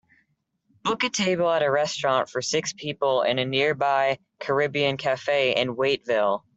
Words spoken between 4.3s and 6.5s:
caribbean cafe in Waiteville